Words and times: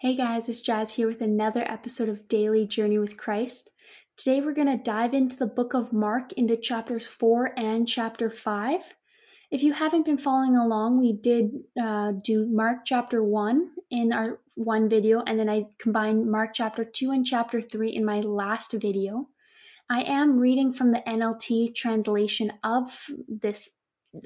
Hey 0.00 0.14
guys, 0.14 0.48
it's 0.48 0.60
Jazz 0.60 0.94
here 0.94 1.08
with 1.08 1.22
another 1.22 1.64
episode 1.68 2.08
of 2.08 2.28
Daily 2.28 2.68
Journey 2.68 2.98
with 2.98 3.16
Christ. 3.16 3.68
Today 4.16 4.40
we're 4.40 4.52
going 4.52 4.68
to 4.68 4.80
dive 4.80 5.12
into 5.12 5.36
the 5.36 5.48
book 5.48 5.74
of 5.74 5.92
Mark 5.92 6.32
into 6.34 6.56
chapters 6.56 7.04
4 7.04 7.58
and 7.58 7.88
chapter 7.88 8.30
5. 8.30 8.80
If 9.50 9.64
you 9.64 9.72
haven't 9.72 10.04
been 10.04 10.16
following 10.16 10.54
along, 10.54 11.00
we 11.00 11.14
did 11.14 11.50
uh, 11.82 12.12
do 12.22 12.46
Mark 12.46 12.84
chapter 12.84 13.24
1 13.24 13.70
in 13.90 14.12
our 14.12 14.38
one 14.54 14.88
video, 14.88 15.20
and 15.26 15.36
then 15.36 15.48
I 15.48 15.66
combined 15.80 16.30
Mark 16.30 16.50
chapter 16.54 16.84
2 16.84 17.10
and 17.10 17.26
chapter 17.26 17.60
3 17.60 17.90
in 17.90 18.04
my 18.04 18.20
last 18.20 18.70
video. 18.74 19.28
I 19.90 20.02
am 20.02 20.38
reading 20.38 20.72
from 20.72 20.92
the 20.92 21.02
NLT 21.04 21.74
translation 21.74 22.52
of 22.62 22.96
this 23.26 23.68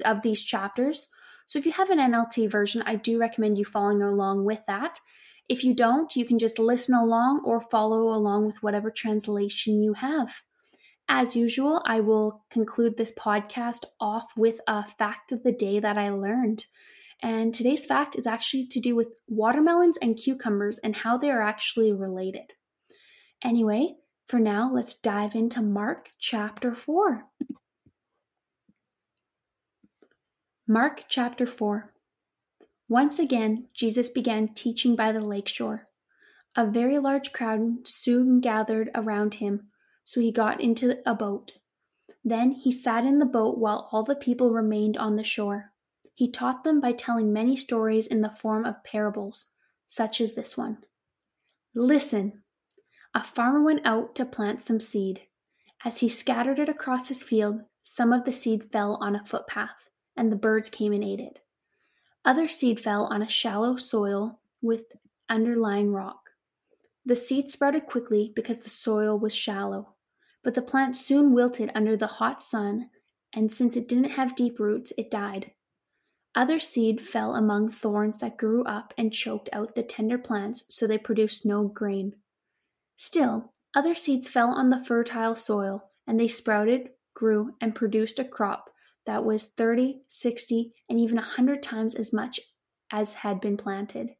of 0.05 0.21
these 0.21 0.43
chapters. 0.43 1.09
So 1.47 1.57
if 1.57 1.65
you 1.65 1.71
have 1.71 1.89
an 1.89 1.97
NLT 1.97 2.51
version, 2.51 2.83
I 2.85 2.95
do 2.95 3.19
recommend 3.19 3.57
you 3.57 3.65
following 3.65 4.03
along 4.03 4.45
with 4.45 4.59
that. 4.67 4.99
If 5.49 5.63
you 5.63 5.73
don't, 5.73 6.15
you 6.15 6.25
can 6.25 6.39
just 6.39 6.57
listen 6.57 6.95
along 6.95 7.43
or 7.45 7.61
follow 7.61 8.13
along 8.13 8.45
with 8.45 8.63
whatever 8.63 8.89
translation 8.89 9.81
you 9.81 9.93
have. 9.93 10.33
As 11.09 11.35
usual, 11.35 11.81
I 11.85 11.99
will 11.99 12.45
conclude 12.49 12.95
this 12.95 13.13
podcast 13.13 13.83
off 13.99 14.25
with 14.37 14.59
a 14.67 14.85
fact 14.85 15.31
of 15.31 15.43
the 15.43 15.51
day 15.51 15.79
that 15.79 15.97
I 15.97 16.09
learned. 16.11 16.65
And 17.21 17.53
today's 17.53 17.85
fact 17.85 18.17
is 18.17 18.25
actually 18.25 18.67
to 18.67 18.79
do 18.79 18.95
with 18.95 19.15
watermelons 19.27 19.97
and 19.97 20.17
cucumbers 20.17 20.77
and 20.77 20.95
how 20.95 21.17
they 21.17 21.29
are 21.29 21.41
actually 21.41 21.91
related. 21.91 22.51
Anyway, 23.43 23.95
for 24.27 24.39
now, 24.39 24.71
let's 24.73 24.95
dive 24.95 25.35
into 25.35 25.61
Mark 25.61 26.09
chapter 26.19 26.73
4. 26.73 27.25
Mark 30.67 31.03
chapter 31.09 31.45
4. 31.45 31.93
Once 32.93 33.17
again, 33.17 33.67
Jesus 33.73 34.11
began 34.11 34.53
teaching 34.53 34.95
by 34.95 35.11
the 35.11 35.19
lake 35.19 35.47
shore. 35.47 35.87
A 36.55 36.67
very 36.67 36.99
large 36.99 37.33
crowd 37.33 37.87
soon 37.87 38.39
gathered 38.39 38.91
around 38.93 39.33
him, 39.33 39.71
so 40.05 40.21
he 40.21 40.31
got 40.31 40.61
into 40.61 41.01
a 41.03 41.15
boat. 41.15 41.53
Then 42.23 42.51
he 42.51 42.71
sat 42.71 43.03
in 43.03 43.17
the 43.17 43.25
boat 43.25 43.57
while 43.57 43.89
all 43.91 44.03
the 44.03 44.13
people 44.13 44.53
remained 44.53 44.95
on 44.95 45.15
the 45.15 45.23
shore. 45.23 45.71
He 46.13 46.29
taught 46.29 46.63
them 46.63 46.79
by 46.79 46.91
telling 46.91 47.33
many 47.33 47.55
stories 47.55 48.05
in 48.05 48.21
the 48.21 48.29
form 48.29 48.63
of 48.63 48.83
parables, 48.83 49.47
such 49.87 50.21
as 50.21 50.35
this 50.35 50.55
one. 50.55 50.77
Listen! 51.73 52.43
A 53.15 53.23
farmer 53.23 53.63
went 53.63 53.83
out 53.87 54.13
to 54.17 54.23
plant 54.23 54.61
some 54.61 54.79
seed. 54.79 55.23
As 55.83 55.97
he 55.97 56.09
scattered 56.09 56.59
it 56.59 56.69
across 56.69 57.07
his 57.07 57.23
field, 57.23 57.61
some 57.83 58.13
of 58.13 58.25
the 58.25 58.33
seed 58.33 58.69
fell 58.71 58.99
on 59.01 59.15
a 59.15 59.25
footpath, 59.25 59.89
and 60.15 60.31
the 60.31 60.35
birds 60.35 60.69
came 60.69 60.93
and 60.93 61.03
ate 61.03 61.19
it. 61.19 61.39
Other 62.25 62.47
seed 62.47 62.79
fell 62.79 63.05
on 63.05 63.21
a 63.21 63.27
shallow 63.27 63.75
soil 63.75 64.39
with 64.61 64.85
underlying 65.29 65.91
rock. 65.91 66.29
The 67.05 67.17
seed 67.17 67.51
sprouted 67.51 67.85
quickly 67.85 68.31
because 68.33 68.59
the 68.59 68.69
soil 68.69 69.19
was 69.19 69.35
shallow, 69.35 69.95
but 70.41 70.53
the 70.53 70.61
plant 70.61 70.95
soon 70.95 71.33
wilted 71.33 71.69
under 71.75 71.97
the 71.97 72.07
hot 72.07 72.41
sun, 72.41 72.89
and 73.33 73.51
since 73.51 73.75
it 73.75 73.89
didn't 73.89 74.11
have 74.11 74.37
deep 74.37 74.57
roots, 74.57 74.93
it 74.97 75.11
died. 75.11 75.51
Other 76.33 76.61
seed 76.61 77.01
fell 77.01 77.35
among 77.35 77.71
thorns 77.71 78.19
that 78.19 78.37
grew 78.37 78.63
up 78.63 78.93
and 78.97 79.11
choked 79.11 79.49
out 79.51 79.75
the 79.75 79.83
tender 79.83 80.17
plants 80.17 80.63
so 80.69 80.87
they 80.87 80.97
produced 80.97 81.45
no 81.45 81.67
grain. 81.67 82.15
Still, 82.95 83.51
other 83.75 83.95
seeds 83.95 84.29
fell 84.29 84.49
on 84.49 84.69
the 84.69 84.83
fertile 84.85 85.35
soil, 85.35 85.91
and 86.07 86.17
they 86.17 86.29
sprouted, 86.29 86.91
grew, 87.13 87.53
and 87.59 87.75
produced 87.75 88.17
a 88.17 88.25
crop 88.25 88.69
that 89.05 89.25
was 89.25 89.47
30, 89.47 90.03
60, 90.07 90.73
and 90.89 90.99
even 90.99 91.17
a 91.17 91.21
100 91.21 91.61
times 91.61 91.95
as 91.95 92.13
much 92.13 92.39
as 92.91 93.13
had 93.13 93.41
been 93.41 93.57
planted. 93.57 94.15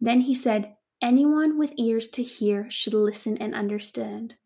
Then 0.00 0.22
he 0.22 0.34
said, 0.34 0.76
Anyone 1.00 1.58
with 1.58 1.74
ears 1.76 2.08
to 2.12 2.22
hear 2.22 2.70
should 2.70 2.94
listen 2.94 3.38
and 3.38 3.54
understand. 3.54 4.36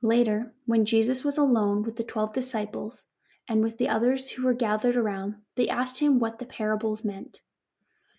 Later, 0.00 0.54
when 0.64 0.84
Jesus 0.84 1.24
was 1.24 1.36
alone 1.36 1.82
with 1.82 1.96
the 1.96 2.04
twelve 2.04 2.32
disciples 2.32 3.06
and 3.48 3.62
with 3.62 3.78
the 3.78 3.88
others 3.88 4.30
who 4.30 4.44
were 4.44 4.54
gathered 4.54 4.94
around, 4.94 5.34
they 5.56 5.68
asked 5.68 5.98
him 5.98 6.18
what 6.18 6.38
the 6.38 6.46
parables 6.46 7.04
meant. 7.04 7.40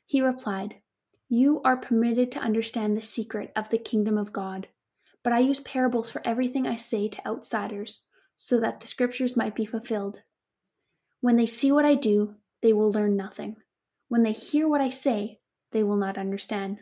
He 0.06 0.22
replied, 0.22 0.82
You 1.30 1.62
are 1.64 1.78
permitted 1.78 2.32
to 2.34 2.40
understand 2.40 2.98
the 2.98 3.02
secret 3.02 3.52
of 3.56 3.70
the 3.70 3.78
kingdom 3.78 4.18
of 4.18 4.34
God, 4.34 4.68
but 5.24 5.32
I 5.32 5.40
use 5.40 5.62
parables 5.62 6.10
for 6.10 6.22
everything 6.26 6.68
I 6.68 6.76
say 6.76 7.08
to 7.08 7.28
outsiders, 7.28 8.02
so 8.36 8.60
that 8.60 8.80
the 8.82 8.88
scriptures 8.88 9.38
might 9.38 9.56
be 9.56 9.66
fulfilled. 9.66 10.22
When 11.22 11.36
they 11.36 11.46
see 11.46 11.72
what 11.72 11.86
I 11.86 11.96
do, 11.96 12.36
they 12.62 12.74
will 12.74 12.92
learn 12.92 13.16
nothing. 13.16 13.58
When 14.08 14.24
they 14.24 14.32
hear 14.32 14.68
what 14.68 14.82
I 14.82 14.90
say, 14.90 15.40
they 15.72 15.84
will 15.84 15.98
not 15.98 16.18
understand. 16.18 16.80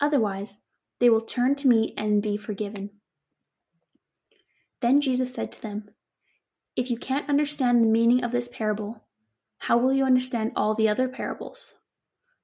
Otherwise, 0.00 0.60
they 0.98 1.10
will 1.10 1.20
turn 1.20 1.54
to 1.56 1.68
me 1.68 1.92
and 1.96 2.22
be 2.22 2.36
forgiven. 2.36 2.90
Then 4.80 5.00
Jesus 5.00 5.34
said 5.34 5.52
to 5.52 5.62
them, 5.62 5.90
If 6.74 6.90
you 6.90 6.98
can't 6.98 7.28
understand 7.28 7.82
the 7.82 7.88
meaning 7.88 8.24
of 8.24 8.32
this 8.32 8.48
parable, 8.48 9.04
how 9.58 9.78
will 9.78 9.92
you 9.92 10.04
understand 10.04 10.52
all 10.56 10.74
the 10.74 10.88
other 10.88 11.08
parables? 11.08 11.74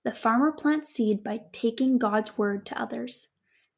The 0.04 0.12
farmer 0.12 0.52
plants 0.52 0.92
seed 0.92 1.22
by 1.22 1.42
taking 1.52 1.98
God's 1.98 2.36
word 2.36 2.66
to 2.66 2.80
others. 2.80 3.28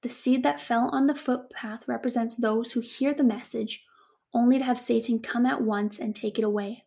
The 0.02 0.08
seed 0.08 0.42
that 0.42 0.60
fell 0.60 0.88
on 0.88 1.06
the 1.06 1.14
footpath 1.14 1.86
represents 1.86 2.36
those 2.36 2.72
who 2.72 2.80
hear 2.80 3.14
the 3.14 3.24
message, 3.24 3.84
only 4.32 4.58
to 4.58 4.64
have 4.64 4.78
Satan 4.78 5.20
come 5.20 5.46
at 5.46 5.62
once 5.62 6.00
and 6.00 6.14
take 6.14 6.38
it 6.38 6.44
away. 6.44 6.84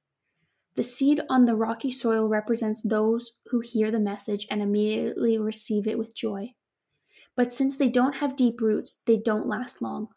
The 0.78 0.84
seed 0.84 1.22
on 1.28 1.46
the 1.46 1.56
rocky 1.56 1.90
soil 1.90 2.30
represents 2.30 2.84
those 2.84 3.34
who 3.48 3.62
hear 3.62 3.90
the 3.90 4.00
message 4.00 4.46
and 4.52 4.62
immediately 4.62 5.40
receive 5.40 5.88
it 5.88 5.98
with 5.98 6.14
joy. 6.14 6.54
But 7.36 7.52
since 7.52 7.78
they 7.78 7.90
don't 7.90 8.18
have 8.18 8.36
deep 8.36 8.62
roots, 8.62 9.02
they 9.08 9.18
don't 9.18 9.48
last 9.48 9.82
long. 9.82 10.10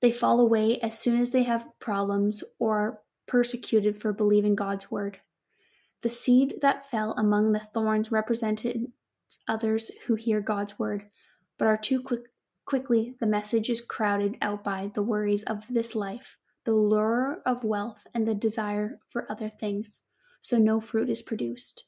They 0.00 0.12
fall 0.12 0.38
away 0.38 0.78
as 0.78 1.00
soon 1.00 1.20
as 1.20 1.32
they 1.32 1.42
have 1.42 1.66
problems 1.80 2.44
or 2.60 2.78
are 2.78 3.00
persecuted 3.26 4.00
for 4.00 4.12
believing 4.12 4.54
God's 4.54 4.88
word. 4.88 5.20
The 6.02 6.10
seed 6.10 6.60
that 6.62 6.88
fell 6.88 7.14
among 7.14 7.50
the 7.50 7.66
thorns 7.74 8.12
represented 8.12 8.92
others 9.48 9.90
who 10.06 10.14
hear 10.14 10.40
God's 10.40 10.78
word, 10.78 11.10
but 11.58 11.66
are 11.66 11.76
too 11.76 12.00
quick, 12.02 12.22
quickly 12.66 13.16
the 13.18 13.26
message 13.26 13.68
is 13.68 13.84
crowded 13.84 14.38
out 14.40 14.62
by 14.62 14.92
the 14.94 15.02
worries 15.02 15.42
of 15.42 15.64
this 15.68 15.96
life 15.96 16.36
the 16.64 16.72
lure 16.72 17.42
of 17.44 17.64
wealth, 17.64 18.06
and 18.14 18.26
the 18.26 18.34
desire 18.34 19.00
for 19.08 19.30
other 19.30 19.48
things, 19.48 20.02
so 20.40 20.58
no 20.58 20.80
fruit 20.80 21.10
is 21.10 21.22
produced. 21.22 21.84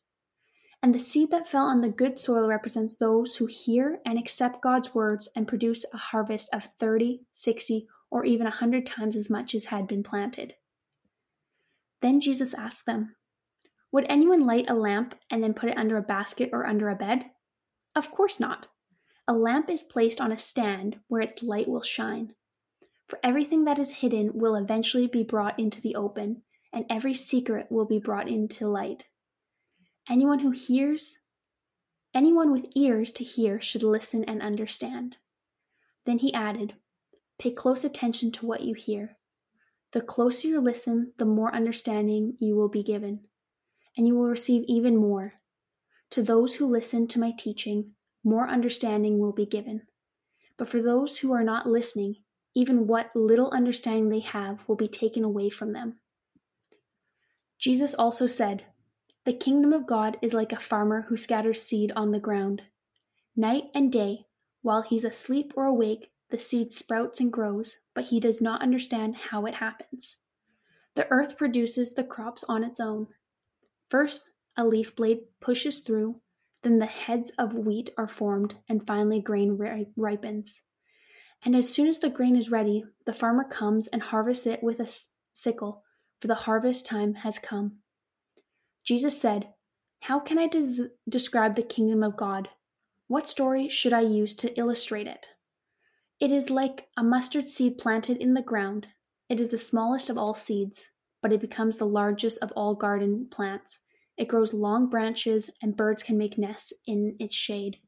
And 0.83 0.95
the 0.95 0.99
seed 0.99 1.31
that 1.31 1.49
fell 1.49 1.65
on 1.65 1.81
the 1.81 1.89
good 1.89 2.19
soil 2.19 2.47
represents 2.47 2.97
those 2.97 3.37
who 3.37 3.47
hear 3.47 4.01
and 4.05 4.19
accept 4.19 4.61
God's 4.61 4.95
words 4.95 5.29
and 5.35 5.49
produce 5.49 5.87
a 5.93 5.97
harvest 5.97 6.51
of 6.53 6.69
30, 6.79 7.25
60, 7.31 7.89
or 8.11 8.25
even 8.25 8.47
a 8.47 8.51
100 8.51 8.85
times 8.85 9.17
as 9.17 9.31
much 9.31 9.55
as 9.55 9.65
had 9.65 9.87
been 9.87 10.03
planted. 10.03 10.55
Then 12.03 12.21
Jesus 12.21 12.53
asked 12.53 12.85
them, 12.85 13.17
Would 13.93 14.05
anyone 14.11 14.45
light 14.45 14.69
a 14.69 14.75
lamp 14.75 15.15
and 15.31 15.43
then 15.43 15.55
put 15.55 15.71
it 15.71 15.79
under 15.79 15.97
a 15.97 16.03
basket 16.03 16.51
or 16.53 16.67
under 16.67 16.91
a 16.91 16.95
bed? 16.95 17.31
Of 17.95 18.11
course 18.11 18.39
not. 18.39 18.67
A 19.27 19.33
lamp 19.33 19.71
is 19.71 19.83
placed 19.83 20.21
on 20.21 20.33
a 20.33 20.39
stand 20.39 21.01
where 21.09 21.23
its 21.23 21.43
light 21.43 21.67
will 21.67 21.81
shine. 21.81 22.35
For 23.07 23.21
everything 23.23 23.65
that 23.65 23.79
is 23.79 23.91
hidden 23.91 24.39
will 24.39 24.55
eventually 24.55 25.07
be 25.07 25.23
brought 25.23 25.59
into 25.59 25.81
the 25.81 25.95
open, 25.95 26.43
and 26.73 26.87
every 26.89 27.15
secret 27.15 27.71
will 27.71 27.85
be 27.85 27.99
brought 27.99 28.29
into 28.29 28.67
light. 28.67 29.07
Anyone 30.09 30.39
who 30.39 30.51
hears, 30.51 31.19
anyone 32.15 32.51
with 32.51 32.73
ears 32.75 33.13
to 33.13 33.25
hear 33.25 33.61
should 33.61 33.83
listen 33.83 34.25
and 34.25 34.41
understand. 34.41 35.19
Then 36.07 36.19
he 36.19 36.33
added, 36.33 36.77
Pay 37.39 37.53
close 37.53 37.85
attention 37.85 38.33
to 38.33 38.47
what 38.47 38.63
you 38.63 38.75
hear. 38.75 39.19
The 39.93 40.01
closer 40.01 40.49
you 40.49 40.61
listen, 40.61 41.13
the 41.19 41.25
more 41.25 41.55
understanding 41.55 42.37
you 42.41 42.57
will 42.57 42.69
be 42.69 42.83
given, 42.83 43.29
and 43.97 44.07
you 44.07 44.15
will 44.15 44.29
receive 44.29 44.65
even 44.67 44.97
more. 44.97 45.35
To 46.11 46.23
those 46.23 46.55
who 46.55 46.67
listen 46.67 47.07
to 47.09 47.21
my 47.21 47.33
teaching, 47.33 47.95
more 48.25 48.49
understanding 48.49 49.19
will 49.19 49.33
be 49.33 49.47
given. 49.47 49.87
But 50.57 50.69
for 50.69 50.81
those 50.81 51.19
who 51.19 51.33
are 51.33 51.45
not 51.45 51.67
listening, 51.67 52.24
even 52.55 52.87
what 52.87 53.15
little 53.15 53.51
understanding 53.51 54.09
they 54.09 54.21
have 54.21 54.61
will 54.69 54.77
be 54.77 54.89
taken 54.89 55.25
away 55.25 55.51
from 55.51 55.73
them. 55.73 55.99
Jesus 57.59 57.95
also 57.95 58.27
said, 58.27 58.65
The 59.25 59.33
kingdom 59.33 59.73
of 59.73 59.87
God 59.87 60.19
is 60.23 60.35
like 60.35 60.53
a 60.53 60.61
farmer 60.61 61.03
who 61.09 61.17
scatters 61.17 61.63
seed 61.63 61.93
on 61.97 62.13
the 62.13 62.21
ground. 62.21 62.63
Night 63.37 63.65
and 63.75 63.91
day, 63.91 64.27
while 64.63 64.83
he's 64.83 65.05
asleep 65.05 65.53
or 65.57 65.65
awake, 65.65 66.11
the 66.31 66.39
seed 66.39 66.73
sprouts 66.73 67.21
and 67.21 67.33
grows, 67.33 67.79
but 67.95 68.05
he 68.05 68.21
does 68.21 68.41
not 68.41 68.63
understand 68.63 69.17
how 69.17 69.47
it 69.47 69.55
happens. 69.55 70.17
The 70.95 71.11
earth 71.11 71.37
produces 71.37 71.95
the 71.95 72.05
crops 72.05 72.45
on 72.45 72.63
its 72.63 72.79
own. 72.81 73.09
First, 73.89 74.31
a 74.57 74.65
leaf 74.65 74.95
blade 74.95 75.21
pushes 75.41 75.81
through, 75.81 76.21
then 76.63 76.79
the 76.79 76.87
heads 76.87 77.31
of 77.37 77.53
wheat 77.53 77.91
are 77.99 78.09
formed, 78.09 78.55
and 78.69 78.87
finally 78.87 79.21
grain 79.21 79.59
ripens. 79.97 80.63
And 81.45 81.55
as 81.55 81.71
soon 81.71 81.89
as 81.89 81.99
the 81.99 82.09
grain 82.09 82.37
is 82.37 82.51
ready, 82.51 82.85
the 83.05 83.13
farmer 83.13 83.45
comes 83.45 83.87
and 83.89 84.01
harvests 84.01 84.47
it 84.47 84.63
with 84.63 84.81
a 84.81 84.91
sickle, 85.33 85.85
for 86.21 86.29
the 86.29 86.35
harvest 86.35 86.87
time 86.87 87.15
has 87.15 87.39
come. 87.39 87.81
Jesus 88.83 89.21
said, 89.21 89.53
How 90.01 90.21
can 90.21 90.39
I 90.39 90.49
des- 90.49 90.89
describe 91.07 91.55
the 91.55 91.63
kingdom 91.63 92.03
of 92.03 92.17
God? 92.17 92.49
What 93.09 93.29
story 93.29 93.69
should 93.69 93.93
I 93.93 94.01
use 94.01 94.35
to 94.37 94.59
illustrate 94.59 95.07
it? 95.07 95.29
It 96.19 96.33
is 96.33 96.49
like 96.49 96.89
a 96.97 97.05
mustard 97.05 97.51
seed 97.51 97.77
planted 97.77 98.17
in 98.17 98.33
the 98.33 98.41
ground. 98.41 98.87
It 99.29 99.39
is 99.39 99.51
the 99.51 99.59
smallest 99.59 100.09
of 100.09 100.17
all 100.17 100.33
seeds, 100.33 100.91
but 101.21 101.33
it 101.33 101.41
becomes 101.43 101.77
the 101.77 101.87
largest 101.87 102.39
of 102.39 102.53
all 102.53 102.75
garden 102.75 103.29
plants. 103.31 103.81
It 104.17 104.29
grows 104.29 104.55
long 104.55 104.89
branches, 104.89 105.51
and 105.61 105.77
birds 105.77 106.03
can 106.03 106.17
make 106.17 106.39
nests 106.39 106.73
in 106.87 107.17
its 107.19 107.35
shade. 107.35 107.79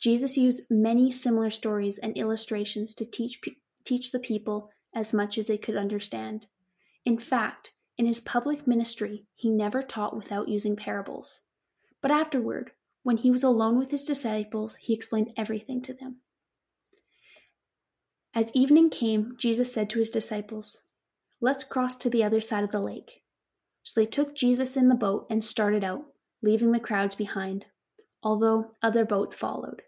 Jesus 0.00 0.38
used 0.38 0.70
many 0.70 1.12
similar 1.12 1.50
stories 1.50 1.98
and 1.98 2.16
illustrations 2.16 2.94
to 2.94 3.04
teach, 3.04 3.38
teach 3.84 4.10
the 4.10 4.18
people 4.18 4.70
as 4.94 5.12
much 5.12 5.36
as 5.36 5.46
they 5.46 5.58
could 5.58 5.76
understand. 5.76 6.46
In 7.04 7.18
fact, 7.18 7.72
in 7.98 8.06
his 8.06 8.18
public 8.20 8.66
ministry, 8.66 9.26
he 9.34 9.50
never 9.50 9.82
taught 9.82 10.16
without 10.16 10.48
using 10.48 10.74
parables. 10.74 11.42
But 12.00 12.10
afterward, 12.10 12.72
when 13.02 13.18
he 13.18 13.30
was 13.30 13.44
alone 13.44 13.78
with 13.78 13.90
his 13.90 14.04
disciples, 14.04 14.74
he 14.76 14.94
explained 14.94 15.34
everything 15.36 15.82
to 15.82 15.92
them. 15.92 16.22
As 18.34 18.50
evening 18.54 18.88
came, 18.88 19.34
Jesus 19.36 19.70
said 19.70 19.90
to 19.90 19.98
his 19.98 20.08
disciples, 20.08 20.82
Let's 21.42 21.64
cross 21.64 21.94
to 21.96 22.08
the 22.08 22.24
other 22.24 22.40
side 22.40 22.64
of 22.64 22.70
the 22.70 22.80
lake. 22.80 23.22
So 23.82 24.00
they 24.00 24.06
took 24.06 24.34
Jesus 24.34 24.76
in 24.76 24.88
the 24.88 24.94
boat 24.94 25.26
and 25.28 25.44
started 25.44 25.84
out, 25.84 26.04
leaving 26.42 26.72
the 26.72 26.80
crowds 26.80 27.14
behind, 27.14 27.66
although 28.22 28.76
other 28.82 29.04
boats 29.04 29.34
followed. 29.34 29.82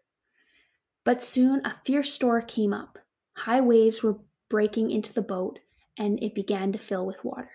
But 1.04 1.22
soon 1.22 1.64
a 1.64 1.80
fierce 1.84 2.12
storm 2.12 2.44
came 2.46 2.72
up. 2.72 2.98
High 3.32 3.60
waves 3.60 4.02
were 4.02 4.20
breaking 4.48 4.90
into 4.90 5.12
the 5.12 5.22
boat, 5.22 5.58
and 5.96 6.22
it 6.22 6.34
began 6.34 6.72
to 6.72 6.78
fill 6.78 7.04
with 7.04 7.24
water. 7.24 7.50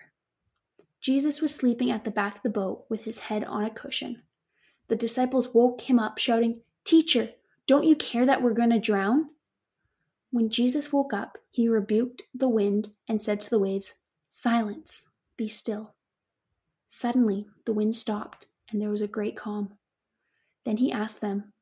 Jesus 1.00 1.40
was 1.40 1.54
sleeping 1.54 1.90
at 1.90 2.04
the 2.04 2.10
back 2.10 2.36
of 2.36 2.42
the 2.42 2.50
boat 2.50 2.84
with 2.88 3.04
his 3.04 3.18
head 3.18 3.44
on 3.44 3.64
a 3.64 3.70
cushion. 3.70 4.22
The 4.88 4.96
disciples 4.96 5.54
woke 5.54 5.80
him 5.82 5.98
up, 5.98 6.18
shouting, 6.18 6.60
Teacher, 6.84 7.30
don't 7.66 7.84
you 7.84 7.94
care 7.96 8.26
that 8.26 8.42
we're 8.42 8.52
going 8.52 8.70
to 8.70 8.78
drown? 8.78 9.30
When 10.30 10.50
Jesus 10.50 10.92
woke 10.92 11.12
up, 11.12 11.38
he 11.50 11.68
rebuked 11.68 12.22
the 12.34 12.48
wind 12.48 12.92
and 13.06 13.22
said 13.22 13.40
to 13.42 13.50
the 13.50 13.58
waves, 13.58 13.94
Silence, 14.28 15.04
be 15.36 15.48
still. 15.48 15.94
Suddenly 16.86 17.46
the 17.64 17.72
wind 17.72 17.96
stopped, 17.96 18.46
and 18.70 18.80
there 18.80 18.90
was 18.90 19.02
a 19.02 19.08
great 19.08 19.36
calm. 19.36 19.78
Then 20.64 20.76
he 20.78 20.92
asked 20.92 21.20
them, 21.20 21.52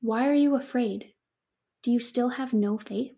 Why 0.00 0.28
are 0.28 0.34
you 0.34 0.54
afraid? 0.54 1.12
Do 1.82 1.90
you 1.90 2.00
still 2.00 2.30
have 2.30 2.52
no 2.52 2.78
faith? 2.78 3.16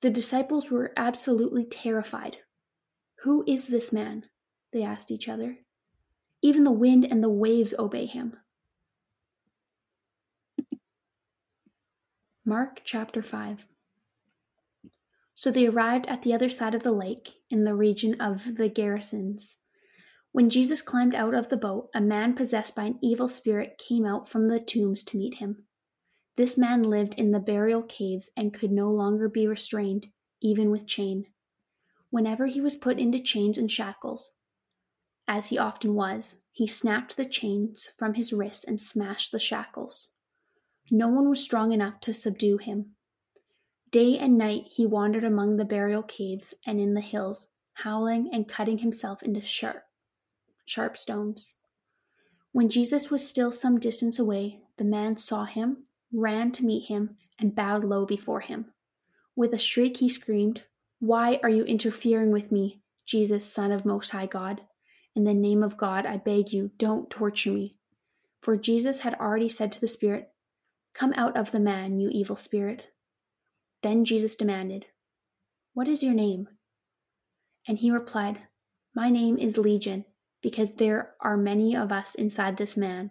The 0.00 0.10
disciples 0.10 0.70
were 0.70 0.92
absolutely 0.96 1.64
terrified. 1.64 2.38
Who 3.22 3.44
is 3.46 3.66
this 3.66 3.92
man? 3.92 4.26
They 4.72 4.82
asked 4.82 5.10
each 5.10 5.28
other. 5.28 5.58
Even 6.42 6.64
the 6.64 6.72
wind 6.72 7.04
and 7.04 7.22
the 7.22 7.28
waves 7.28 7.74
obey 7.78 8.06
him. 8.06 8.36
Mark 12.44 12.82
chapter 12.84 13.22
5 13.22 13.64
So 15.34 15.50
they 15.50 15.66
arrived 15.66 16.06
at 16.06 16.22
the 16.22 16.34
other 16.34 16.48
side 16.48 16.74
of 16.74 16.82
the 16.82 16.92
lake, 16.92 17.32
in 17.50 17.64
the 17.64 17.74
region 17.74 18.20
of 18.20 18.44
the 18.44 18.68
Gerasenes. 18.68 19.56
When 20.32 20.50
Jesus 20.50 20.82
climbed 20.82 21.14
out 21.14 21.34
of 21.34 21.48
the 21.48 21.56
boat, 21.56 21.88
a 21.94 22.00
man 22.00 22.34
possessed 22.34 22.74
by 22.74 22.84
an 22.84 22.98
evil 23.02 23.28
spirit 23.28 23.78
came 23.78 24.04
out 24.04 24.28
from 24.28 24.46
the 24.46 24.60
tombs 24.60 25.02
to 25.04 25.16
meet 25.16 25.34
him. 25.34 25.65
This 26.36 26.58
man 26.58 26.82
lived 26.82 27.14
in 27.14 27.30
the 27.30 27.40
burial 27.40 27.82
caves 27.82 28.30
and 28.36 28.52
could 28.52 28.70
no 28.70 28.90
longer 28.90 29.28
be 29.28 29.46
restrained, 29.46 30.08
even 30.40 30.70
with 30.70 30.86
chain. 30.86 31.26
Whenever 32.10 32.46
he 32.46 32.60
was 32.60 32.76
put 32.76 32.98
into 32.98 33.18
chains 33.18 33.56
and 33.56 33.70
shackles, 33.70 34.32
as 35.26 35.46
he 35.46 35.58
often 35.58 35.94
was, 35.94 36.40
he 36.52 36.66
snapped 36.66 37.16
the 37.16 37.24
chains 37.24 37.92
from 37.96 38.14
his 38.14 38.32
wrists 38.32 38.64
and 38.64 38.80
smashed 38.80 39.32
the 39.32 39.38
shackles. 39.38 40.08
No 40.90 41.08
one 41.08 41.28
was 41.28 41.42
strong 41.42 41.72
enough 41.72 42.00
to 42.00 42.14
subdue 42.14 42.58
him. 42.58 42.94
Day 43.90 44.18
and 44.18 44.36
night 44.36 44.66
he 44.70 44.86
wandered 44.86 45.24
among 45.24 45.56
the 45.56 45.64
burial 45.64 46.02
caves 46.02 46.54
and 46.66 46.78
in 46.78 46.94
the 46.94 47.00
hills, 47.00 47.48
howling 47.72 48.28
and 48.32 48.46
cutting 48.46 48.78
himself 48.78 49.22
into 49.22 49.40
sharp, 49.40 49.84
sharp 50.64 50.96
stones. 50.96 51.54
When 52.52 52.68
Jesus 52.68 53.10
was 53.10 53.26
still 53.26 53.52
some 53.52 53.80
distance 53.80 54.18
away, 54.18 54.60
the 54.76 54.84
man 54.84 55.18
saw 55.18 55.44
him, 55.44 55.86
ran 56.12 56.52
to 56.52 56.64
meet 56.64 56.86
him, 56.86 57.16
and 57.38 57.54
bowed 57.54 57.84
low 57.84 58.06
before 58.06 58.40
him. 58.40 58.72
With 59.34 59.52
a 59.52 59.58
shriek 59.58 59.98
he 59.98 60.08
screamed, 60.08 60.62
Why 60.98 61.38
are 61.42 61.50
you 61.50 61.64
interfering 61.64 62.30
with 62.30 62.50
me, 62.50 62.80
Jesus, 63.04 63.44
Son 63.52 63.72
of 63.72 63.84
Most 63.84 64.10
High 64.10 64.26
God? 64.26 64.60
In 65.14 65.24
the 65.24 65.34
name 65.34 65.62
of 65.62 65.76
God, 65.76 66.06
I 66.06 66.16
beg 66.16 66.52
you, 66.52 66.70
don't 66.76 67.10
torture 67.10 67.52
me. 67.52 67.76
For 68.40 68.56
Jesus 68.56 69.00
had 69.00 69.14
already 69.14 69.48
said 69.48 69.72
to 69.72 69.80
the 69.80 69.88
Spirit, 69.88 70.30
Come 70.94 71.12
out 71.14 71.36
of 71.36 71.50
the 71.50 71.60
man, 71.60 72.00
you 72.00 72.08
evil 72.10 72.36
spirit. 72.36 72.88
Then 73.82 74.04
Jesus 74.04 74.36
demanded, 74.36 74.86
What 75.74 75.88
is 75.88 76.02
your 76.02 76.14
name? 76.14 76.48
And 77.68 77.78
he 77.78 77.90
replied, 77.90 78.40
My 78.94 79.10
name 79.10 79.36
is 79.36 79.58
Legion, 79.58 80.06
because 80.40 80.74
there 80.74 81.14
are 81.20 81.36
many 81.36 81.76
of 81.76 81.92
us 81.92 82.14
inside 82.14 82.56
this 82.56 82.76
man. 82.76 83.10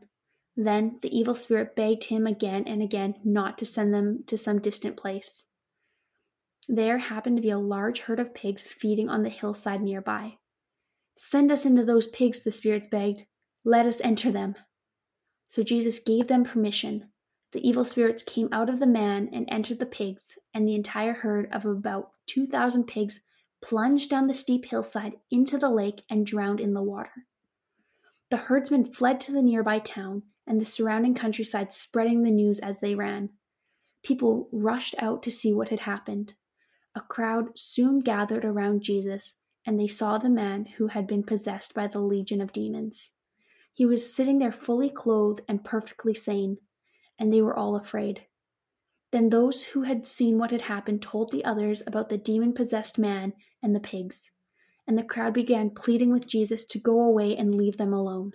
Then 0.58 1.00
the 1.02 1.16
evil 1.16 1.36
spirit 1.36 1.76
begged 1.76 2.06
him 2.06 2.26
again 2.26 2.64
and 2.66 2.82
again 2.82 3.16
not 3.26 3.58
to 3.58 3.66
send 3.66 3.94
them 3.94 4.24
to 4.28 4.38
some 4.38 4.62
distant 4.62 4.96
place. 4.96 5.44
There 6.70 6.98
happened 6.98 7.36
to 7.38 7.42
be 7.42 7.50
a 7.50 7.60
large 7.60 8.00
herd 8.00 8.20
of 8.20 8.34
pigs 8.34 8.64
feeding 8.64 9.10
on 9.10 9.24
the 9.24 9.30
hillside 9.30 9.82
nearby. 9.82 10.38
Send 11.18 11.52
us 11.52 11.66
into 11.66 11.84
those 11.84 12.08
pigs, 12.08 12.42
the 12.42 12.52
spirits 12.52 12.88
begged. 12.88 13.26
Let 13.64 13.86
us 13.86 14.02
enter 14.02 14.32
them. 14.32 14.56
So 15.50 15.62
Jesus 15.62 16.00
gave 16.00 16.28
them 16.28 16.46
permission. 16.46 17.10
The 17.52 17.68
evil 17.68 17.86
spirits 17.86 18.24
came 18.24 18.50
out 18.52 18.70
of 18.70 18.80
the 18.80 18.88
man 18.88 19.30
and 19.32 19.48
entered 19.50 19.80
the 19.80 19.86
pigs, 19.86 20.38
and 20.54 20.68
the 20.68 20.76
entire 20.76 21.14
herd 21.14 21.50
of 21.52 21.66
about 21.66 22.12
two 22.28 22.48
thousand 22.48 22.86
pigs 22.86 23.20
plunged 23.62 24.10
down 24.10 24.28
the 24.28 24.34
steep 24.34 24.66
hillside 24.66 25.14
into 25.32 25.58
the 25.58 25.70
lake 25.70 26.02
and 26.10 26.26
drowned 26.26 26.60
in 26.60 26.74
the 26.74 26.84
water. 26.84 27.26
The 28.30 28.38
herdsmen 28.38 28.86
fled 28.86 29.20
to 29.22 29.32
the 29.32 29.42
nearby 29.42 29.80
town 29.80 30.24
and 30.48 30.60
the 30.60 30.66
surrounding 30.66 31.14
countryside, 31.14 31.74
spreading 31.74 32.24
the 32.24 32.32
news 32.32 32.60
as 32.60 32.80
they 32.80 32.96
ran. 32.96 33.30
People 34.04 34.50
rushed 34.52 34.96
out 35.00 35.24
to 35.24 35.32
see 35.32 35.54
what 35.54 35.70
had 35.70 35.82
happened. 35.82 36.34
A 36.96 37.02
crowd 37.02 37.58
soon 37.58 38.00
gathered 38.00 38.46
around 38.46 38.84
Jesus, 38.84 39.36
and 39.66 39.80
they 39.80 39.88
saw 39.88 40.18
the 40.18 40.30
man 40.30 40.66
who 40.78 40.88
had 40.88 41.08
been 41.08 41.24
possessed 41.24 41.74
by 41.74 41.88
the 41.88 42.00
legion 42.00 42.42
of 42.42 42.54
demons. 42.54 43.12
He 43.74 43.86
was 43.86 44.14
sitting 44.14 44.40
there 44.40 44.52
fully 44.52 44.90
clothed 44.90 45.42
and 45.48 45.64
perfectly 45.64 46.14
sane 46.14 46.58
and 47.20 47.32
they 47.32 47.42
were 47.42 47.58
all 47.58 47.76
afraid. 47.76 48.22
Then 49.12 49.30
those 49.30 49.64
who 49.64 49.84
had 49.84 50.06
seen 50.06 50.38
what 50.38 50.52
had 50.52 50.62
happened 50.62 51.02
told 51.02 51.32
the 51.32 51.46
others 51.46 51.82
about 51.88 52.10
the 52.10 52.18
demon 52.18 52.54
possessed 52.54 52.98
man 52.98 53.34
and 53.64 53.76
the 53.76 53.80
pigs, 53.80 54.32
and 54.88 54.98
the 54.98 55.04
crowd 55.04 55.34
began 55.34 55.70
pleading 55.70 56.12
with 56.12 56.28
Jesus 56.28 56.66
to 56.66 56.80
go 56.80 57.02
away 57.02 57.36
and 57.36 57.56
leave 57.56 57.78
them 57.78 57.94
alone. 57.94 58.34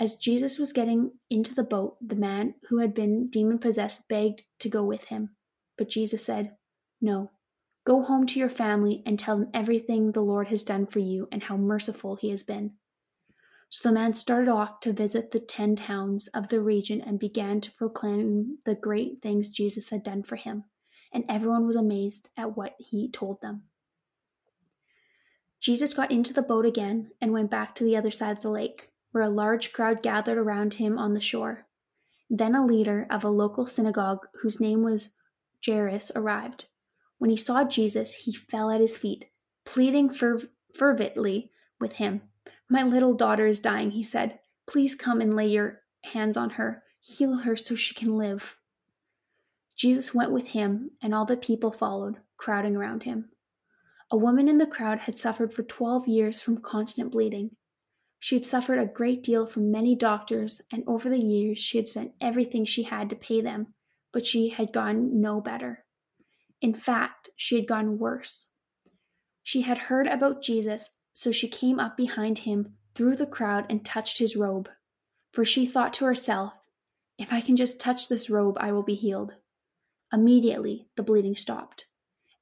As 0.00 0.16
Jesus 0.16 0.58
was 0.58 0.72
getting 0.72 1.12
into 1.28 1.54
the 1.54 1.62
boat, 1.62 1.98
the 2.00 2.16
man 2.16 2.54
who 2.70 2.78
had 2.78 2.94
been 2.94 3.28
demon 3.28 3.58
possessed 3.58 4.08
begged 4.08 4.42
to 4.60 4.70
go 4.70 4.82
with 4.82 5.04
him. 5.04 5.36
But 5.76 5.90
Jesus 5.90 6.24
said, 6.24 6.56
No, 7.02 7.30
go 7.84 8.02
home 8.02 8.26
to 8.28 8.38
your 8.38 8.48
family 8.48 9.02
and 9.04 9.18
tell 9.18 9.36
them 9.36 9.50
everything 9.52 10.10
the 10.10 10.22
Lord 10.22 10.48
has 10.48 10.64
done 10.64 10.86
for 10.86 11.00
you 11.00 11.28
and 11.30 11.42
how 11.42 11.58
merciful 11.58 12.16
he 12.16 12.30
has 12.30 12.42
been. 12.42 12.72
So 13.68 13.90
the 13.90 13.94
man 13.94 14.14
started 14.14 14.50
off 14.50 14.80
to 14.80 14.94
visit 14.94 15.32
the 15.32 15.38
ten 15.38 15.76
towns 15.76 16.28
of 16.28 16.48
the 16.48 16.62
region 16.62 17.02
and 17.02 17.18
began 17.18 17.60
to 17.60 17.72
proclaim 17.72 18.56
the 18.64 18.74
great 18.74 19.20
things 19.20 19.50
Jesus 19.50 19.90
had 19.90 20.02
done 20.02 20.22
for 20.22 20.36
him, 20.36 20.64
and 21.12 21.26
everyone 21.28 21.66
was 21.66 21.76
amazed 21.76 22.30
at 22.38 22.56
what 22.56 22.74
he 22.78 23.10
told 23.10 23.42
them. 23.42 23.64
Jesus 25.60 25.92
got 25.92 26.10
into 26.10 26.32
the 26.32 26.40
boat 26.40 26.64
again 26.64 27.10
and 27.20 27.32
went 27.32 27.50
back 27.50 27.74
to 27.74 27.84
the 27.84 27.98
other 27.98 28.10
side 28.10 28.32
of 28.32 28.42
the 28.42 28.48
lake, 28.48 28.90
where 29.12 29.24
a 29.24 29.30
large 29.30 29.72
crowd 29.72 30.02
gathered 30.02 30.38
around 30.38 30.74
him 30.74 30.98
on 30.98 31.12
the 31.12 31.20
shore. 31.20 31.66
Then 32.28 32.54
a 32.54 32.64
leader 32.64 33.06
of 33.10 33.24
a 33.24 33.28
local 33.28 33.66
synagogue, 33.66 34.26
whose 34.40 34.60
name 34.60 34.82
was 34.82 35.10
Jairus, 35.64 36.12
arrived. 36.14 36.66
When 37.18 37.30
he 37.30 37.36
saw 37.36 37.64
Jesus, 37.64 38.14
he 38.14 38.32
fell 38.32 38.70
at 38.70 38.80
his 38.80 38.96
feet, 38.96 39.26
pleading 39.64 40.10
ferv- 40.10 40.48
fervently 40.74 41.50
with 41.80 41.94
him. 41.94 42.22
My 42.68 42.82
little 42.82 43.14
daughter 43.14 43.46
is 43.46 43.58
dying, 43.58 43.90
he 43.90 44.02
said. 44.02 44.38
Please 44.66 44.94
come 44.94 45.20
and 45.20 45.34
lay 45.34 45.48
your 45.48 45.80
hands 46.04 46.36
on 46.36 46.50
her. 46.50 46.84
Heal 47.00 47.38
her 47.38 47.56
so 47.56 47.74
she 47.74 47.94
can 47.94 48.16
live. 48.16 48.56
Jesus 49.76 50.14
went 50.14 50.30
with 50.30 50.46
him, 50.48 50.90
and 51.02 51.14
all 51.14 51.24
the 51.24 51.36
people 51.36 51.72
followed, 51.72 52.18
crowding 52.36 52.76
around 52.76 53.02
him. 53.02 53.30
A 54.12 54.16
woman 54.16 54.48
in 54.48 54.58
the 54.58 54.66
crowd 54.66 54.98
had 54.98 55.18
suffered 55.18 55.52
for 55.52 55.62
twelve 55.62 56.06
years 56.06 56.40
from 56.40 56.58
constant 56.58 57.10
bleeding. 57.10 57.56
She 58.22 58.36
had 58.36 58.44
suffered 58.44 58.78
a 58.78 58.84
great 58.84 59.22
deal 59.22 59.46
from 59.46 59.70
many 59.70 59.96
doctors, 59.96 60.60
and 60.70 60.84
over 60.86 61.08
the 61.08 61.18
years 61.18 61.58
she 61.58 61.78
had 61.78 61.88
spent 61.88 62.14
everything 62.20 62.66
she 62.66 62.82
had 62.82 63.08
to 63.08 63.16
pay 63.16 63.40
them, 63.40 63.72
but 64.12 64.26
she 64.26 64.50
had 64.50 64.74
gotten 64.74 65.22
no 65.22 65.40
better. 65.40 65.86
In 66.60 66.74
fact, 66.74 67.30
she 67.34 67.56
had 67.56 67.66
gotten 67.66 67.98
worse. 67.98 68.48
She 69.42 69.62
had 69.62 69.78
heard 69.78 70.06
about 70.06 70.42
Jesus 70.42 70.98
so 71.14 71.32
she 71.32 71.48
came 71.48 71.80
up 71.80 71.96
behind 71.96 72.40
him 72.40 72.76
through 72.94 73.16
the 73.16 73.26
crowd 73.26 73.64
and 73.70 73.84
touched 73.84 74.18
his 74.18 74.36
robe. 74.36 74.68
For 75.32 75.46
she 75.46 75.64
thought 75.64 75.94
to 75.94 76.04
herself, 76.04 76.52
If 77.16 77.32
I 77.32 77.40
can 77.40 77.56
just 77.56 77.80
touch 77.80 78.08
this 78.08 78.28
robe, 78.28 78.58
I 78.60 78.70
will 78.72 78.82
be 78.82 78.96
healed. 78.96 79.34
Immediately, 80.12 80.88
the 80.94 81.02
bleeding 81.02 81.36
stopped, 81.36 81.86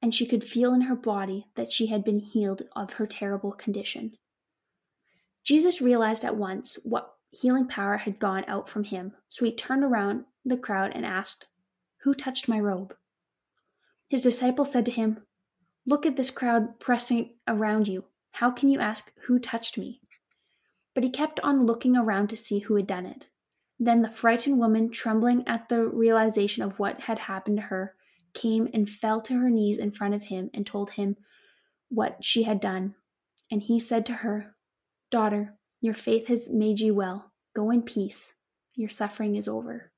and 0.01 0.13
she 0.13 0.25
could 0.25 0.43
feel 0.43 0.73
in 0.73 0.81
her 0.81 0.95
body 0.95 1.47
that 1.55 1.71
she 1.71 1.87
had 1.87 2.03
been 2.03 2.19
healed 2.19 2.63
of 2.75 2.93
her 2.93 3.07
terrible 3.07 3.53
condition. 3.53 4.17
Jesus 5.43 5.81
realized 5.81 6.23
at 6.23 6.35
once 6.35 6.77
what 6.83 7.15
healing 7.31 7.67
power 7.67 7.97
had 7.97 8.19
gone 8.19 8.43
out 8.47 8.67
from 8.67 8.83
him, 8.83 9.15
so 9.29 9.45
he 9.45 9.55
turned 9.55 9.83
around 9.83 10.25
the 10.43 10.57
crowd 10.57 10.91
and 10.93 11.05
asked, 11.05 11.45
Who 12.03 12.13
touched 12.13 12.47
my 12.47 12.59
robe? 12.59 12.95
His 14.09 14.21
disciples 14.21 14.71
said 14.71 14.85
to 14.85 14.91
him, 14.91 15.25
Look 15.85 16.05
at 16.05 16.15
this 16.15 16.29
crowd 16.29 16.79
pressing 16.79 17.37
around 17.47 17.87
you. 17.87 18.05
How 18.31 18.51
can 18.51 18.69
you 18.69 18.79
ask, 18.79 19.13
Who 19.27 19.39
touched 19.39 19.77
me? 19.77 20.01
But 20.93 21.03
he 21.03 21.09
kept 21.09 21.39
on 21.41 21.65
looking 21.65 21.95
around 21.95 22.29
to 22.29 22.37
see 22.37 22.59
who 22.59 22.75
had 22.75 22.87
done 22.87 23.05
it. 23.05 23.29
Then 23.79 24.01
the 24.01 24.09
frightened 24.09 24.59
woman, 24.59 24.91
trembling 24.91 25.47
at 25.47 25.69
the 25.69 25.85
realization 25.85 26.63
of 26.63 26.79
what 26.79 27.01
had 27.01 27.19
happened 27.19 27.57
to 27.57 27.63
her, 27.63 27.95
came 28.33 28.69
and 28.73 28.89
fell 28.89 29.21
to 29.21 29.33
her 29.39 29.49
knees 29.49 29.77
in 29.77 29.91
front 29.91 30.13
of 30.13 30.25
him 30.25 30.49
and 30.53 30.65
told 30.65 30.91
him 30.91 31.15
what 31.87 32.23
she 32.23 32.43
had 32.43 32.59
done. 32.59 32.95
And 33.49 33.63
he 33.63 33.79
said 33.79 34.05
to 34.07 34.13
her, 34.13 34.55
Daughter, 35.11 35.57
your 35.81 35.95
faith 35.95 36.27
has 36.27 36.49
made 36.49 36.79
you 36.79 36.93
well. 36.93 37.31
Go 37.55 37.71
in 37.71 37.81
peace. 37.81 38.35
Your 38.75 38.89
suffering 38.89 39.35
is 39.35 39.47
over. 39.47 39.91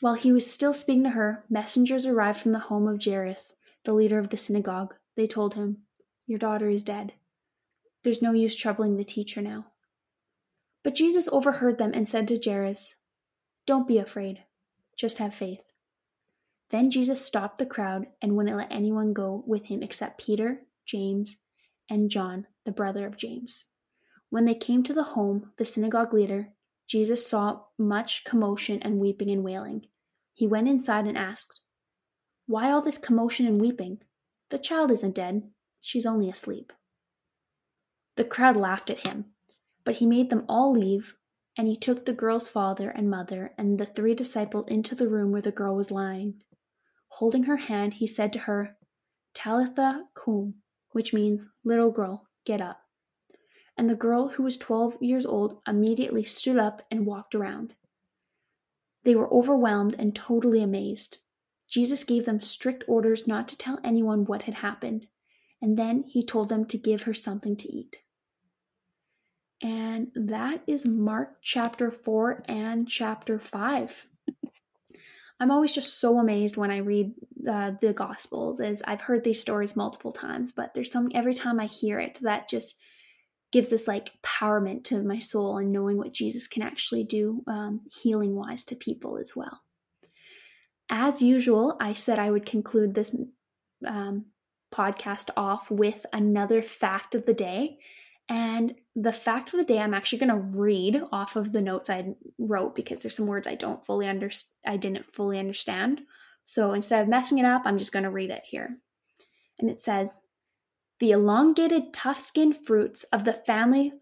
While 0.00 0.14
he 0.14 0.32
was 0.32 0.50
still 0.50 0.74
speaking 0.74 1.04
to 1.04 1.10
her, 1.10 1.44
messengers 1.48 2.06
arrived 2.06 2.40
from 2.40 2.52
the 2.52 2.58
home 2.58 2.88
of 2.88 3.02
Jairus, 3.04 3.56
the 3.84 3.92
leader 3.92 4.18
of 4.18 4.30
the 4.30 4.36
synagogue. 4.36 4.94
They 5.16 5.26
told 5.26 5.54
him, 5.54 5.84
Your 6.26 6.38
daughter 6.38 6.68
is 6.68 6.82
dead. 6.82 7.12
There's 8.02 8.22
no 8.22 8.32
use 8.32 8.56
troubling 8.56 8.96
the 8.96 9.04
teacher 9.04 9.42
now. 9.42 9.66
But 10.82 10.94
Jesus 10.94 11.28
overheard 11.28 11.78
them 11.78 11.92
and 11.94 12.08
said 12.08 12.26
to 12.28 12.40
Jairus, 12.42 12.96
Don't 13.66 13.86
be 13.86 13.98
afraid, 13.98 14.44
just 14.96 15.18
have 15.18 15.34
faith. 15.34 15.62
Then 16.70 16.90
Jesus 16.90 17.24
stopped 17.24 17.58
the 17.58 17.66
crowd 17.66 18.06
and 18.20 18.36
wouldn't 18.36 18.56
let 18.56 18.72
anyone 18.72 19.12
go 19.12 19.44
with 19.46 19.66
him 19.66 19.82
except 19.82 20.20
Peter, 20.20 20.66
James, 20.86 21.36
and 21.88 22.10
John, 22.10 22.46
the 22.64 22.72
brother 22.72 23.06
of 23.06 23.16
James. 23.16 23.66
When 24.34 24.46
they 24.46 24.56
came 24.56 24.82
to 24.82 24.92
the 24.92 25.04
home, 25.14 25.52
the 25.58 25.64
synagogue 25.64 26.12
leader, 26.12 26.52
Jesus 26.88 27.24
saw 27.24 27.66
much 27.78 28.24
commotion 28.24 28.82
and 28.82 28.98
weeping 28.98 29.30
and 29.30 29.44
wailing. 29.44 29.86
He 30.32 30.44
went 30.44 30.66
inside 30.66 31.06
and 31.06 31.16
asked, 31.16 31.60
Why 32.46 32.72
all 32.72 32.82
this 32.82 32.98
commotion 32.98 33.46
and 33.46 33.60
weeping? 33.60 34.02
The 34.48 34.58
child 34.58 34.90
isn't 34.90 35.14
dead, 35.14 35.52
she's 35.80 36.04
only 36.04 36.28
asleep. 36.28 36.72
The 38.16 38.24
crowd 38.24 38.56
laughed 38.56 38.90
at 38.90 39.06
him, 39.06 39.32
but 39.84 39.94
he 39.94 40.04
made 40.04 40.30
them 40.30 40.46
all 40.48 40.72
leave, 40.72 41.14
and 41.56 41.68
he 41.68 41.76
took 41.76 42.04
the 42.04 42.12
girl's 42.12 42.48
father 42.48 42.90
and 42.90 43.08
mother 43.08 43.54
and 43.56 43.78
the 43.78 43.86
three 43.86 44.16
disciples 44.16 44.66
into 44.66 44.96
the 44.96 45.06
room 45.08 45.30
where 45.30 45.42
the 45.42 45.52
girl 45.52 45.76
was 45.76 45.92
lying. 45.92 46.42
Holding 47.06 47.44
her 47.44 47.58
hand, 47.58 47.94
he 47.94 48.08
said 48.08 48.32
to 48.32 48.40
her, 48.40 48.76
Talitha 49.32 50.08
cum, 50.12 50.54
which 50.90 51.14
means, 51.14 51.46
Little 51.62 51.92
girl, 51.92 52.26
get 52.44 52.60
up 52.60 52.83
and 53.76 53.90
the 53.90 53.94
girl, 53.94 54.28
who 54.28 54.42
was 54.42 54.56
twelve 54.56 54.96
years 55.02 55.26
old, 55.26 55.60
immediately 55.66 56.24
stood 56.24 56.58
up 56.58 56.82
and 56.90 57.06
walked 57.06 57.34
around. 57.34 57.74
They 59.04 59.14
were 59.14 59.32
overwhelmed 59.32 59.96
and 59.98 60.14
totally 60.14 60.62
amazed. 60.62 61.18
Jesus 61.68 62.04
gave 62.04 62.24
them 62.24 62.40
strict 62.40 62.84
orders 62.86 63.26
not 63.26 63.48
to 63.48 63.58
tell 63.58 63.80
anyone 63.82 64.24
what 64.24 64.42
had 64.42 64.54
happened, 64.54 65.06
and 65.60 65.76
then 65.76 66.04
he 66.04 66.24
told 66.24 66.48
them 66.48 66.66
to 66.66 66.78
give 66.78 67.02
her 67.02 67.14
something 67.14 67.56
to 67.56 67.72
eat. 67.72 67.96
And 69.60 70.12
that 70.14 70.62
is 70.66 70.86
Mark 70.86 71.38
chapter 71.42 71.90
4 71.90 72.44
and 72.48 72.86
chapter 72.88 73.38
5. 73.38 74.06
I'm 75.40 75.50
always 75.50 75.72
just 75.72 75.98
so 75.98 76.18
amazed 76.18 76.56
when 76.56 76.70
I 76.70 76.78
read 76.78 77.14
uh, 77.48 77.72
the 77.80 77.92
Gospels, 77.92 78.60
as 78.60 78.82
I've 78.86 79.00
heard 79.00 79.24
these 79.24 79.40
stories 79.40 79.74
multiple 79.74 80.12
times, 80.12 80.52
but 80.52 80.74
there's 80.74 80.92
something 80.92 81.16
every 81.16 81.34
time 81.34 81.58
I 81.58 81.66
hear 81.66 81.98
it 81.98 82.18
that 82.22 82.48
just 82.48 82.76
gives 83.54 83.68
this 83.68 83.86
like 83.86 84.10
empowerment 84.20 84.82
to 84.82 85.00
my 85.04 85.20
soul 85.20 85.58
and 85.58 85.70
knowing 85.70 85.96
what 85.96 86.12
Jesus 86.12 86.48
can 86.48 86.64
actually 86.64 87.04
do 87.04 87.40
um, 87.46 87.82
healing 87.88 88.34
wise 88.34 88.64
to 88.64 88.74
people 88.74 89.16
as 89.16 89.36
well. 89.36 89.60
As 90.90 91.22
usual, 91.22 91.76
I 91.80 91.94
said 91.94 92.18
I 92.18 92.32
would 92.32 92.46
conclude 92.46 92.94
this 92.94 93.14
um, 93.86 94.24
podcast 94.74 95.30
off 95.36 95.70
with 95.70 96.04
another 96.12 96.62
fact 96.62 97.14
of 97.14 97.26
the 97.26 97.32
day. 97.32 97.78
And 98.28 98.74
the 98.96 99.12
fact 99.12 99.54
of 99.54 99.58
the 99.58 99.64
day, 99.64 99.78
I'm 99.78 99.94
actually 99.94 100.26
going 100.26 100.42
to 100.42 100.58
read 100.58 101.00
off 101.12 101.36
of 101.36 101.52
the 101.52 101.62
notes 101.62 101.88
I 101.88 102.16
wrote 102.40 102.74
because 102.74 103.00
there's 103.00 103.14
some 103.14 103.28
words 103.28 103.46
I 103.46 103.54
don't 103.54 103.86
fully 103.86 104.08
understand. 104.08 104.50
I 104.66 104.78
didn't 104.78 105.14
fully 105.14 105.38
understand. 105.38 106.00
So 106.44 106.72
instead 106.72 107.02
of 107.02 107.08
messing 107.08 107.38
it 107.38 107.44
up, 107.44 107.62
I'm 107.66 107.78
just 107.78 107.92
going 107.92 108.02
to 108.02 108.10
read 108.10 108.30
it 108.30 108.42
here. 108.44 108.76
And 109.60 109.70
it 109.70 109.80
says, 109.80 110.18
the 111.04 111.10
elongated 111.10 111.92
tough-skinned 111.92 112.56
fruits 112.64 113.04
of 113.12 113.26
the 113.26 113.32
family 113.34 113.92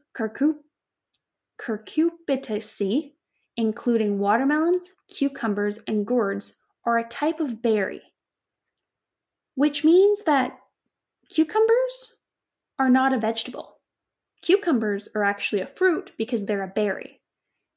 Cucurbitaceae, 1.60 3.14
including 3.56 4.20
watermelons, 4.20 4.88
cucumbers, 5.08 5.80
and 5.88 6.06
gourds, 6.06 6.54
are 6.86 6.98
a 6.98 7.08
type 7.08 7.40
of 7.40 7.60
berry, 7.60 8.02
which 9.56 9.82
means 9.82 10.22
that 10.26 10.56
cucumbers 11.28 12.14
are 12.78 12.88
not 12.88 13.12
a 13.12 13.18
vegetable. 13.18 13.78
Cucumbers 14.40 15.08
are 15.16 15.24
actually 15.24 15.62
a 15.62 15.74
fruit 15.74 16.12
because 16.16 16.46
they're 16.46 16.62
a 16.62 16.68
berry. 16.68 17.20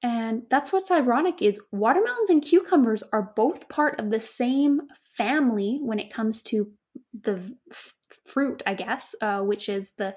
And 0.04 0.44
that's 0.52 0.72
what's 0.72 0.92
ironic 0.92 1.42
is 1.42 1.60
watermelons 1.72 2.30
and 2.30 2.44
cucumbers 2.44 3.02
are 3.12 3.34
both 3.36 3.70
part 3.70 4.00
of 4.00 4.12
the 4.12 4.22
same 4.22 4.82
family 5.18 5.80
when 5.82 5.98
it 5.98 6.14
comes 6.14 6.44
to 6.44 6.72
the 7.24 7.42
fruit, 8.26 8.64
I 8.66 8.74
guess, 8.74 9.16
uh, 9.22 9.42
which 9.42 9.70
is 9.70 9.94
the 9.94 10.16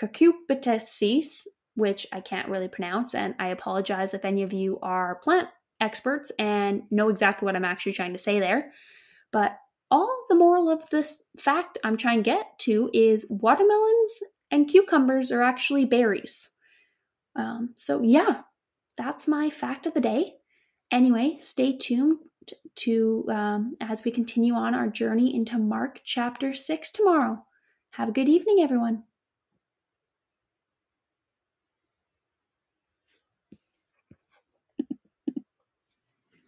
cucurbitaceae, 0.00 1.26
which 1.74 2.06
I 2.12 2.20
can't 2.20 2.48
really 2.48 2.68
pronounce, 2.68 3.14
and 3.14 3.34
I 3.38 3.48
apologize 3.48 4.14
if 4.14 4.24
any 4.24 4.42
of 4.42 4.52
you 4.52 4.78
are 4.82 5.20
plant 5.22 5.48
experts 5.80 6.30
and 6.38 6.82
know 6.90 7.08
exactly 7.08 7.46
what 7.46 7.56
I'm 7.56 7.64
actually 7.64 7.92
trying 7.92 8.12
to 8.12 8.18
say 8.18 8.40
there. 8.40 8.72
But 9.32 9.56
all 9.90 10.24
the 10.28 10.36
moral 10.36 10.70
of 10.70 10.88
this 10.90 11.22
fact 11.36 11.78
I'm 11.84 11.96
trying 11.96 12.18
to 12.18 12.30
get 12.30 12.58
to 12.60 12.90
is 12.92 13.26
watermelons 13.28 14.22
and 14.50 14.68
cucumbers 14.68 15.32
are 15.32 15.42
actually 15.42 15.84
berries. 15.84 16.48
Um, 17.36 17.74
so, 17.76 18.02
yeah, 18.02 18.42
that's 18.96 19.26
my 19.26 19.50
fact 19.50 19.86
of 19.86 19.94
the 19.94 20.00
day. 20.00 20.34
Anyway, 20.92 21.38
stay 21.40 21.76
tuned 21.78 22.18
to 22.74 23.24
um, 23.30 23.76
as 23.80 24.04
we 24.04 24.10
continue 24.10 24.52
on 24.52 24.74
our 24.74 24.88
journey 24.88 25.34
into 25.34 25.58
Mark 25.58 26.02
chapter 26.04 26.52
6 26.52 26.90
tomorrow. 26.92 27.42
Have 27.92 28.10
a 28.10 28.12
good 28.12 28.28
evening, 28.28 28.58
everyone. 28.60 29.04